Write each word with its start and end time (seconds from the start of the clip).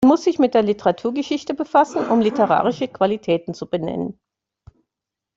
Man 0.03 0.09
muss 0.13 0.23
sich 0.23 0.39
mit 0.39 0.55
der 0.55 0.63
Literaturgeschichte 0.63 1.53
befassen, 1.53 2.07
um 2.09 2.21
literarische 2.21 2.87
Qualitäten 2.87 3.53
zu 3.53 3.69
benennen. 3.69 4.19